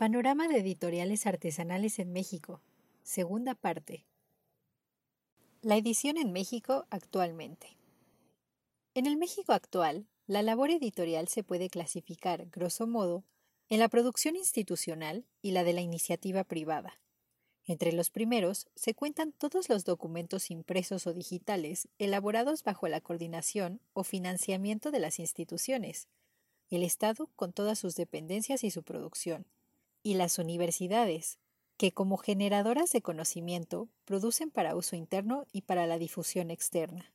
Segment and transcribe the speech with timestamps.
[0.00, 2.62] Panorama de editoriales artesanales en México.
[3.02, 4.06] Segunda parte.
[5.60, 7.76] La edición en México actualmente.
[8.94, 13.24] En el México actual, la labor editorial se puede clasificar, grosso modo,
[13.68, 16.98] en la producción institucional y la de la iniciativa privada.
[17.66, 23.82] Entre los primeros se cuentan todos los documentos impresos o digitales elaborados bajo la coordinación
[23.92, 26.08] o financiamiento de las instituciones,
[26.70, 29.44] el Estado con todas sus dependencias y su producción,
[30.02, 31.38] y las universidades,
[31.76, 37.14] que como generadoras de conocimiento producen para uso interno y para la difusión externa.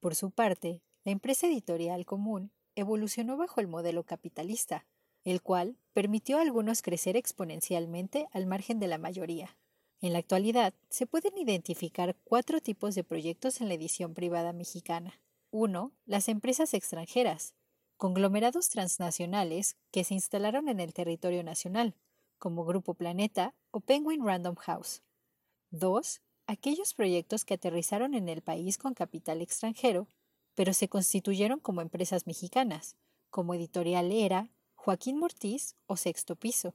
[0.00, 4.86] Por su parte, la empresa editorial común evolucionó bajo el modelo capitalista,
[5.24, 9.56] el cual permitió a algunos crecer exponencialmente al margen de la mayoría.
[10.00, 15.20] En la actualidad, se pueden identificar cuatro tipos de proyectos en la edición privada mexicana.
[15.50, 17.54] Uno, Las empresas extranjeras,
[18.00, 21.94] conglomerados transnacionales que se instalaron en el territorio nacional,
[22.38, 25.02] como Grupo Planeta o Penguin Random House.
[25.70, 26.22] 2.
[26.46, 30.08] Aquellos proyectos que aterrizaron en el país con capital extranjero,
[30.54, 32.96] pero se constituyeron como empresas mexicanas,
[33.28, 36.72] como Editorial Era, Joaquín Mortiz o Sexto Piso.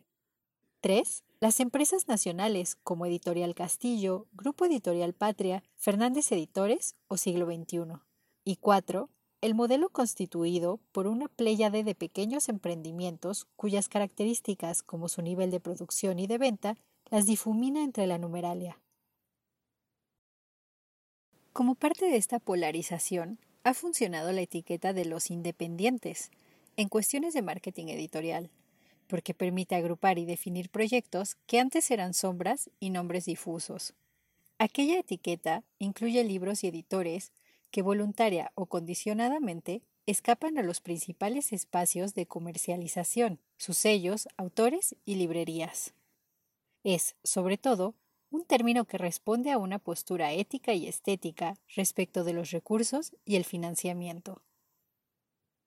[0.82, 1.24] 3.
[1.40, 8.00] Las empresas nacionales como Editorial Castillo, Grupo Editorial Patria, Fernández Editores o Siglo XXI.
[8.44, 9.10] Y 4.
[9.42, 15.60] El modelo constituido por una pléyade de pequeños emprendimientos cuyas características, como su nivel de
[15.60, 16.78] producción y de venta,
[17.12, 18.80] las difumina entre la numeralia.
[21.54, 26.32] Como parte de esta polarización, ha funcionado la etiqueta de los independientes,
[26.78, 28.50] en cuestiones de marketing editorial,
[29.08, 33.94] porque permite agrupar y definir proyectos que antes eran sombras y nombres difusos.
[34.58, 37.32] Aquella etiqueta incluye libros y editores
[37.76, 45.16] que voluntaria o condicionadamente escapan a los principales espacios de comercialización, sus sellos, autores y
[45.16, 45.94] librerías.
[46.86, 47.94] Es, sobre todo,
[48.30, 53.36] un término que responde a una postura ética y estética respecto de los recursos y
[53.36, 54.42] el financiamiento.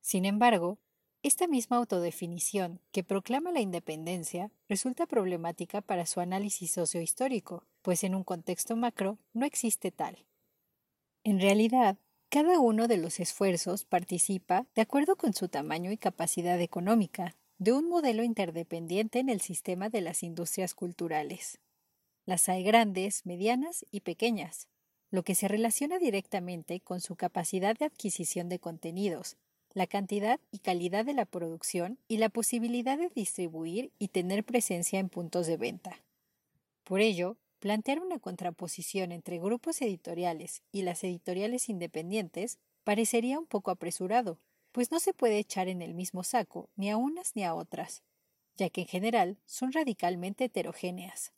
[0.01, 0.79] Sin embargo,
[1.23, 8.15] esta misma autodefinición, que proclama la independencia, resulta problemática para su análisis sociohistórico, pues en
[8.15, 10.25] un contexto macro no existe tal.
[11.29, 11.99] En realidad,
[12.31, 17.75] cada uno de los esfuerzos participa, de acuerdo con su tamaño y capacidad económica, de
[17.75, 21.59] un modelo interdependiente en el sistema de las industrias culturales.
[22.25, 24.69] Las hay grandes, medianas y pequeñas,
[25.11, 29.37] lo que se relaciona directamente con su capacidad de adquisición de contenidos,
[29.75, 34.99] la cantidad y calidad de la producción y la posibilidad de distribuir y tener presencia
[34.99, 36.01] en puntos de venta.
[36.85, 43.71] Por ello, plantear una contraposición entre grupos editoriales y las editoriales independientes parecería un poco
[43.71, 44.39] apresurado,
[44.73, 48.03] pues no se puede echar en el mismo saco ni a unas ni a otras,
[48.57, 51.33] ya que en general son radicalmente heterogéneas.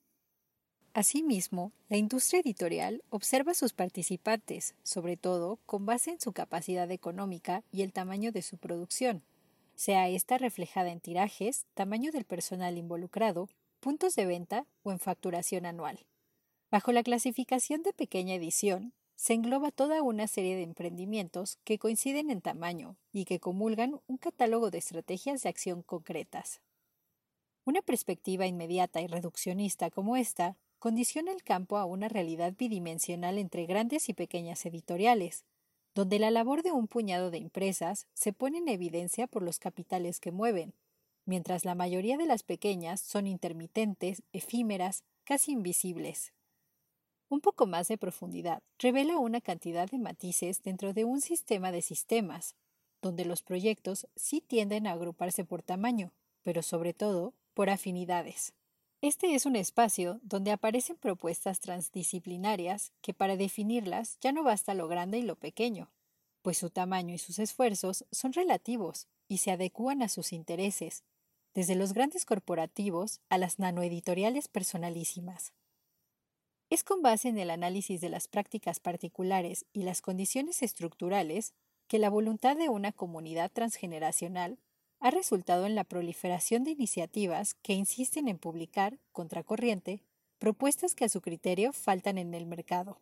[0.93, 6.91] Asimismo, la industria editorial observa a sus participantes, sobre todo con base en su capacidad
[6.91, 9.23] económica y el tamaño de su producción,
[9.77, 15.65] sea esta reflejada en tirajes, tamaño del personal involucrado, puntos de venta o en facturación
[15.65, 16.01] anual.
[16.71, 22.31] Bajo la clasificación de pequeña edición, se engloba toda una serie de emprendimientos que coinciden
[22.31, 26.61] en tamaño y que comulgan un catálogo de estrategias de acción concretas.
[27.65, 33.67] Una perspectiva inmediata y reduccionista como esta condiciona el campo a una realidad bidimensional entre
[33.67, 35.45] grandes y pequeñas editoriales,
[35.97, 40.21] donde la labor de un puñado de empresas se pone en evidencia por los capitales
[40.21, 40.73] que mueven,
[41.27, 46.33] mientras la mayoría de las pequeñas son intermitentes, efímeras, casi invisibles.
[47.31, 51.81] Un poco más de profundidad revela una cantidad de matices dentro de un sistema de
[51.81, 52.57] sistemas,
[53.01, 56.13] donde los proyectos sí tienden a agruparse por tamaño,
[56.43, 58.53] pero sobre todo por afinidades.
[59.01, 64.89] Este es un espacio donde aparecen propuestas transdisciplinarias que para definirlas ya no basta lo
[64.89, 65.93] grande y lo pequeño,
[66.43, 71.05] pues su tamaño y sus esfuerzos son relativos y se adecúan a sus intereses,
[71.55, 75.53] desde los grandes corporativos a las nanoeditoriales personalísimas.
[76.71, 81.53] Es con base en el análisis de las prácticas particulares y las condiciones estructurales
[81.89, 84.61] que la voluntad de una comunidad transgeneracional
[85.01, 90.05] ha resultado en la proliferación de iniciativas que insisten en publicar, contracorriente,
[90.39, 93.01] propuestas que a su criterio faltan en el mercado.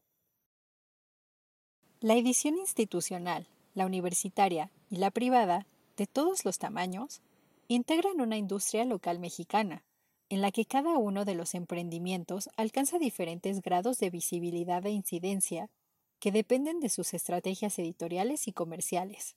[2.00, 5.66] La edición institucional, la universitaria y la privada,
[5.98, 7.20] de todos los tamaños,
[7.66, 9.84] integran una industria local mexicana,
[10.28, 15.70] en la que cada uno de los emprendimientos alcanza diferentes grados de visibilidad e incidencia
[16.18, 19.36] que dependen de sus estrategias editoriales y comerciales.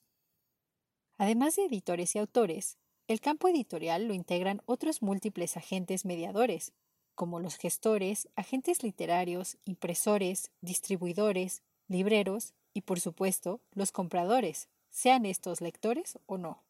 [1.17, 2.77] Además de editores y autores,
[3.07, 6.73] el campo editorial lo integran otros múltiples agentes mediadores,
[7.13, 15.61] como los gestores, agentes literarios, impresores, distribuidores, libreros y, por supuesto, los compradores, sean estos
[15.61, 16.63] lectores o no.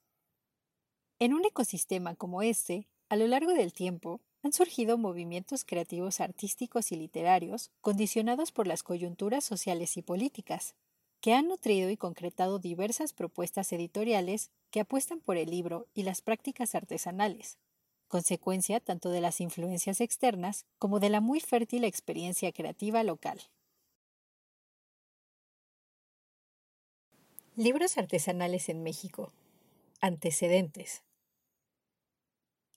[1.20, 6.94] En un ecosistema como este, a lo largo del tiempo, han surgido movimientos creativos artísticos
[6.94, 10.76] y literarios condicionados por las coyunturas sociales y políticas,
[11.20, 16.22] que han nutrido y concretado diversas propuestas editoriales que apuestan por el libro y las
[16.22, 17.58] prácticas artesanales,
[18.08, 23.42] consecuencia tanto de las influencias externas como de la muy fértil experiencia creativa local.
[27.58, 29.34] Libros artesanales en México.
[30.00, 31.04] Antecedentes.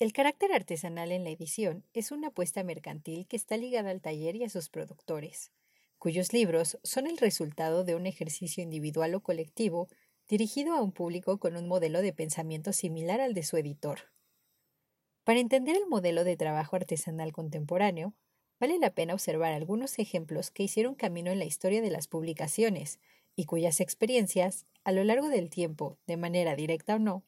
[0.00, 4.34] El carácter artesanal en la edición es una apuesta mercantil que está ligada al taller
[4.34, 5.52] y a sus productores,
[5.98, 9.88] cuyos libros son el resultado de un ejercicio individual o colectivo
[10.28, 14.10] dirigido a un público con un modelo de pensamiento similar al de su editor.
[15.22, 18.14] Para entender el modelo de trabajo artesanal contemporáneo,
[18.58, 22.98] vale la pena observar algunos ejemplos que hicieron camino en la historia de las publicaciones
[23.36, 27.24] y cuyas experiencias, a lo largo del tiempo, de manera directa o no,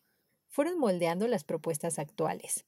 [0.48, 2.64] fueron moldeando las propuestas actuales.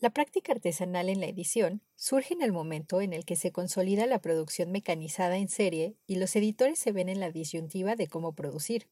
[0.00, 4.06] La práctica artesanal en la edición surge en el momento en el que se consolida
[4.06, 8.32] la producción mecanizada en serie y los editores se ven en la disyuntiva de cómo
[8.32, 8.88] producir,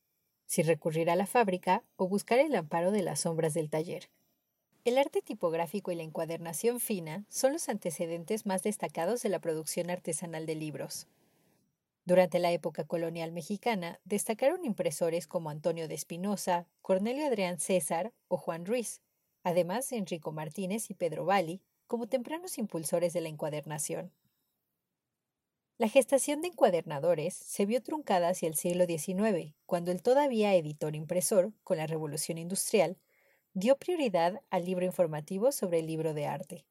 [0.46, 4.10] si recurrir a la fábrica o buscar el amparo de las sombras del taller.
[4.84, 9.90] El arte tipográfico y la encuadernación fina son los antecedentes más destacados de la producción
[9.90, 11.06] artesanal de libros.
[12.06, 18.36] Durante la época colonial mexicana destacaron impresores como Antonio de Espinosa, Cornelio Adrián César o
[18.36, 19.02] Juan Ruiz,
[19.42, 24.12] además de Enrico Martínez y Pedro Valli como tempranos impulsores de la encuadernación.
[25.78, 30.94] La gestación de encuadernadores se vio truncada hacia el siglo XIX, cuando el todavía editor
[30.94, 32.98] impresor, con la Revolución Industrial,
[33.52, 36.66] dio prioridad al libro informativo sobre el libro de arte.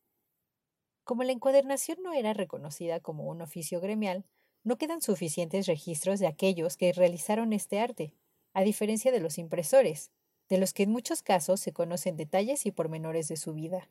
[1.04, 4.26] Como la encuadernación no era reconocida como un oficio gremial,
[4.66, 8.16] no quedan suficientes registros de aquellos que realizaron este arte,
[8.54, 10.12] a diferencia de los impresores,
[10.50, 13.90] de los que en muchos casos se conocen detalles y pormenores de su vida.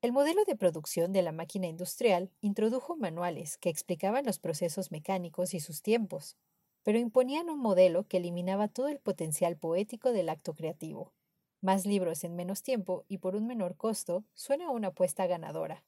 [0.00, 5.52] El modelo de producción de la máquina industrial introdujo manuales que explicaban los procesos mecánicos
[5.52, 6.38] y sus tiempos,
[6.82, 11.12] pero imponían un modelo que eliminaba todo el potencial poético del acto creativo.
[11.60, 15.84] Más libros en menos tiempo y por un menor costo suena a una apuesta ganadora,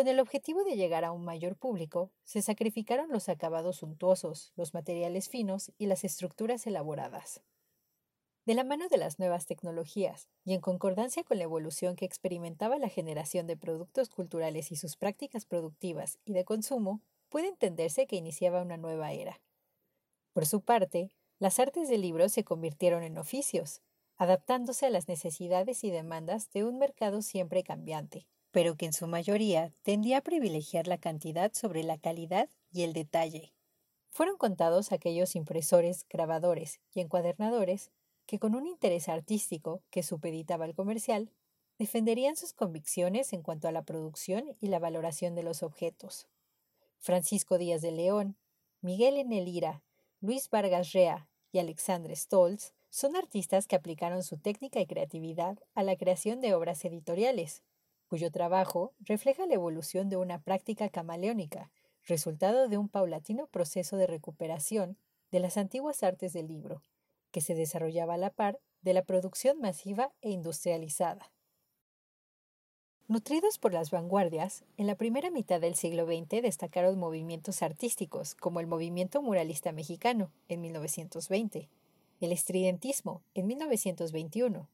[0.00, 4.72] con el objetivo de llegar a un mayor público, se sacrificaron los acabados suntuosos, los
[4.72, 7.42] materiales finos y las estructuras elaboradas.
[8.46, 12.78] De la mano de las nuevas tecnologías y en concordancia con la evolución que experimentaba
[12.78, 18.16] la generación de productos culturales y sus prácticas productivas y de consumo, puede entenderse que
[18.16, 19.42] iniciaba una nueva era.
[20.32, 23.82] Por su parte, las artes del libro se convirtieron en oficios,
[24.16, 29.06] adaptándose a las necesidades y demandas de un mercado siempre cambiante, pero que en su
[29.06, 33.52] mayoría tendía a privilegiar la cantidad sobre la calidad y el detalle.
[34.10, 37.90] Fueron contados aquellos impresores, grabadores y encuadernadores
[38.30, 41.32] que con un interés artístico que supeditaba al comercial,
[41.78, 46.28] defenderían sus convicciones en cuanto a la producción y la valoración de los objetos.
[46.98, 48.36] Francisco Díaz de León,
[48.82, 49.82] Miguel Enelira,
[50.20, 55.82] Luis Vargas Rea y Alexandre Stolz son artistas que aplicaron su técnica y creatividad a
[55.82, 57.62] la creación de obras editoriales,
[58.10, 61.70] cuyo trabajo refleja la evolución de una práctica camaleónica,
[62.04, 64.96] resultado de un paulatino proceso de recuperación
[65.30, 66.82] de las antiguas artes del libro,
[67.30, 71.30] que se desarrollaba a la par de la producción masiva e industrializada.
[73.06, 78.58] Nutridos por las vanguardias, en la primera mitad del siglo XX destacaron movimientos artísticos como
[78.58, 81.68] el movimiento muralista mexicano en 1920,
[82.20, 84.68] el estridentismo en 1921,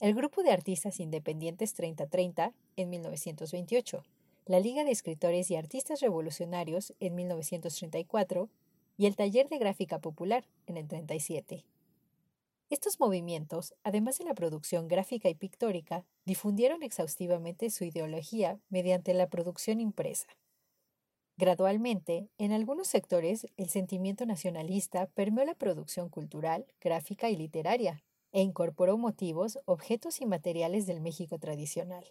[0.00, 4.02] el grupo de artistas independientes 3030 en 1928,
[4.46, 8.48] la Liga de Escritores y Artistas Revolucionarios en 1934
[8.96, 11.66] y el Taller de Gráfica Popular en el 37.
[12.70, 19.28] Estos movimientos, además de la producción gráfica y pictórica, difundieron exhaustivamente su ideología mediante la
[19.28, 20.28] producción impresa.
[21.36, 28.42] Gradualmente, en algunos sectores, el sentimiento nacionalista permeó la producción cultural, gráfica y literaria, e
[28.42, 32.04] incorporó motivos, objetos y materiales del México tradicional.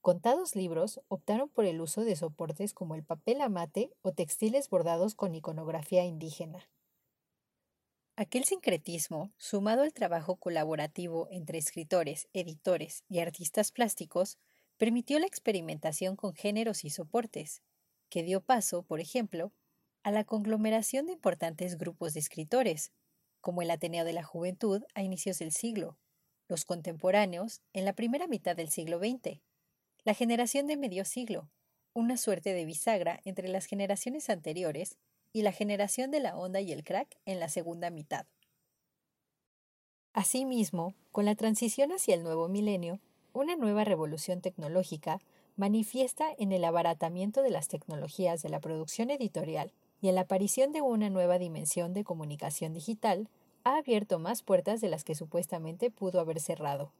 [0.00, 5.14] Contados libros optaron por el uso de soportes como el papel amate o textiles bordados
[5.14, 6.68] con iconografía indígena.
[8.16, 14.38] Aquel sincretismo, sumado al trabajo colaborativo entre escritores, editores y artistas plásticos,
[14.76, 17.62] permitió la experimentación con géneros y soportes,
[18.10, 19.52] que dio paso, por ejemplo,
[20.02, 22.92] a la conglomeración de importantes grupos de escritores,
[23.42, 25.98] como el Ateneo de la Juventud a inicios del siglo,
[26.48, 29.40] los contemporáneos en la primera mitad del siglo XX,
[30.04, 31.50] la generación de medio siglo,
[31.92, 34.96] una suerte de bisagra entre las generaciones anteriores
[35.32, 38.26] y la generación de la onda y el crack en la segunda mitad.
[40.14, 43.00] Asimismo, con la transición hacia el nuevo milenio,
[43.32, 45.20] una nueva revolución tecnológica
[45.56, 49.72] manifiesta en el abaratamiento de las tecnologías de la producción editorial
[50.02, 53.28] y en la aparición de una nueva dimensión de comunicación digital,
[53.62, 56.92] ha abierto más puertas de las que supuestamente pudo haber cerrado.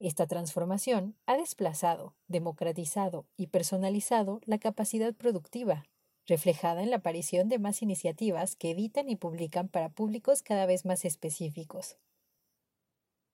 [0.00, 5.84] Esta transformación ha desplazado, democratizado y personalizado la capacidad productiva,
[6.26, 10.86] reflejada en la aparición de más iniciativas que editan y publican para públicos cada vez
[10.86, 11.98] más específicos.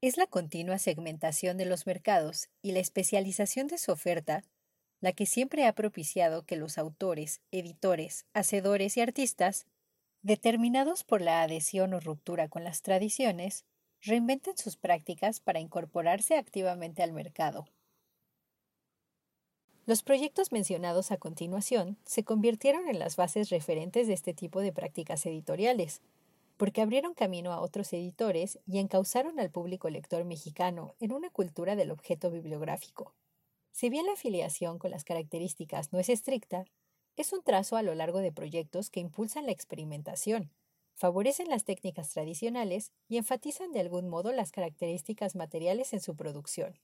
[0.01, 4.43] Es la continua segmentación de los mercados y la especialización de su oferta
[5.03, 9.67] la que siempre ha propiciado que los autores, editores, hacedores y artistas,
[10.23, 13.65] determinados por la adhesión o ruptura con las tradiciones,
[14.01, 17.67] reinventen sus prácticas para incorporarse activamente al mercado.
[19.87, 24.73] Los proyectos mencionados a continuación se convirtieron en las bases referentes de este tipo de
[24.73, 26.01] prácticas editoriales,
[26.57, 31.75] porque abrieron camino a otros editores y encauzaron al público lector mexicano en una cultura
[31.75, 33.13] del objeto bibliográfico.
[33.73, 36.67] Si bien la afiliación con las características no es estricta,
[37.17, 40.51] es un trazo a lo largo de proyectos que impulsan la experimentación,
[40.95, 46.79] favorecen las técnicas tradicionales y enfatizan de algún modo las características materiales en su producción.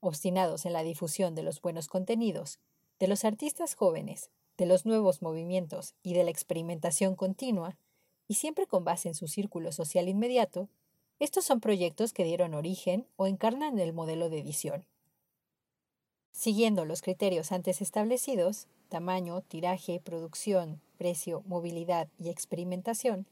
[0.00, 2.58] Obstinados en la difusión de los buenos contenidos,
[2.98, 7.76] de los artistas jóvenes, de los nuevos movimientos y de la experimentación continua,
[8.28, 10.68] y siempre con base en su círculo social inmediato,
[11.18, 14.86] estos son proyectos que dieron origen o encarnan el modelo de edición.
[16.32, 23.26] Siguiendo los criterios antes establecidos, tamaño, tiraje, producción, precio, movilidad y experimentación,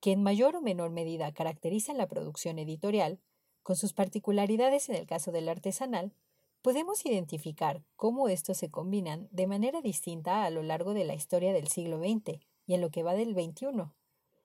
[0.00, 3.18] que en mayor o menor medida caracterizan la producción editorial,
[3.62, 6.12] con sus particularidades en el caso del artesanal,
[6.60, 11.52] podemos identificar cómo estos se combinan de manera distinta a lo largo de la historia
[11.52, 13.90] del siglo XX y en lo que va del XXI,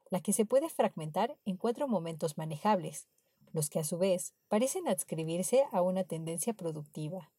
[0.10, 3.08] la que se puede fragmentar en cuatro momentos manejables,
[3.52, 7.32] los que a su vez parecen adscribirse a una tendencia productiva.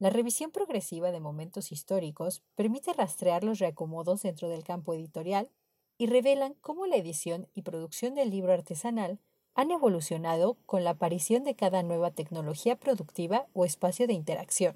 [0.00, 5.50] La revisión progresiva de momentos históricos permite rastrear los reacomodos dentro del campo editorial
[5.98, 9.20] y revelan cómo la edición y producción del libro artesanal
[9.54, 14.74] han evolucionado con la aparición de cada nueva tecnología productiva o espacio de interacción.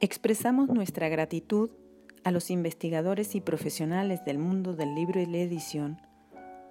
[0.00, 1.70] Expresamos nuestra gratitud
[2.24, 6.00] a los investigadores y profesionales del mundo del libro y la edición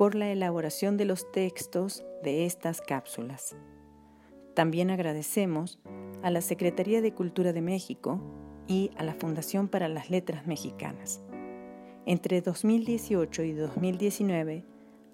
[0.04, 3.56] por la elaboración de los textos de estas cápsulas.
[4.54, 5.80] También agradecemos
[6.22, 8.20] a la Secretaría de Cultura de México
[8.68, 11.24] y a la Fundación para las Letras Mexicanas.
[12.06, 14.66] Entre 2018 y 2019,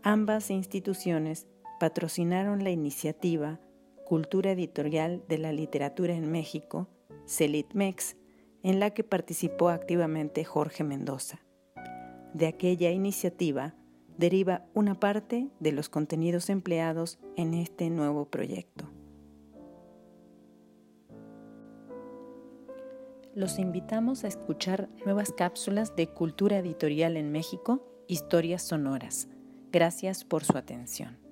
[0.02, 1.46] ambas instituciones
[1.80, 3.60] patrocinaron la iniciativa
[4.08, 6.90] Cultura Editorial de la Literatura en México,
[7.28, 8.18] CELITMEX,
[8.64, 11.46] en la que participó activamente Jorge Mendoza.
[12.34, 13.76] De aquella iniciativa
[14.20, 18.92] deriva una parte de los contenidos empleados en este nuevo proyecto.
[23.36, 29.30] los invitamos a escuchar nuevas cápsulas de cultura editorial en México, historias sonoras.
[29.72, 31.29] Gracias por su atención.